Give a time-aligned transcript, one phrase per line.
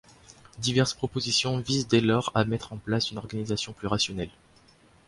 [0.57, 4.31] Diverses propositions visent dès lors à mettre en place une organisation plus rationnelle.